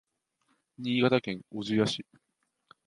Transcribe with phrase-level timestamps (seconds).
[0.79, 2.03] 新潟県小千谷市